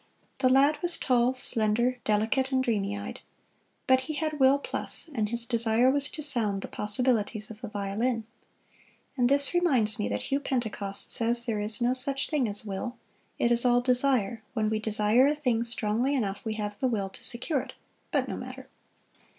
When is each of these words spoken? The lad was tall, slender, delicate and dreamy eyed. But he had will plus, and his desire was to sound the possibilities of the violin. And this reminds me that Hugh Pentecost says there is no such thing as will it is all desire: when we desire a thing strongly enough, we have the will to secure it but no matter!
The 0.39 0.49
lad 0.49 0.79
was 0.81 0.97
tall, 0.97 1.35
slender, 1.35 1.99
delicate 2.05 2.51
and 2.51 2.63
dreamy 2.63 2.97
eyed. 2.97 3.19
But 3.85 3.99
he 4.09 4.15
had 4.15 4.39
will 4.39 4.57
plus, 4.57 5.11
and 5.13 5.29
his 5.29 5.45
desire 5.45 5.91
was 5.91 6.09
to 6.09 6.23
sound 6.23 6.63
the 6.63 6.67
possibilities 6.67 7.51
of 7.51 7.61
the 7.61 7.67
violin. 7.67 8.23
And 9.15 9.29
this 9.29 9.53
reminds 9.53 9.99
me 9.99 10.07
that 10.09 10.23
Hugh 10.23 10.39
Pentecost 10.39 11.11
says 11.11 11.45
there 11.45 11.59
is 11.61 11.81
no 11.81 11.93
such 11.93 12.31
thing 12.31 12.47
as 12.49 12.65
will 12.65 12.97
it 13.37 13.51
is 13.51 13.63
all 13.63 13.79
desire: 13.79 14.41
when 14.53 14.71
we 14.71 14.79
desire 14.79 15.27
a 15.27 15.35
thing 15.35 15.63
strongly 15.63 16.15
enough, 16.15 16.43
we 16.43 16.53
have 16.55 16.79
the 16.79 16.87
will 16.87 17.09
to 17.09 17.23
secure 17.23 17.61
it 17.61 17.73
but 18.09 18.27
no 18.27 18.37
matter! 18.37 18.69